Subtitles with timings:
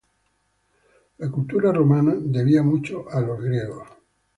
[1.19, 3.87] La cultura romana debía mucho a los antiguos griegos.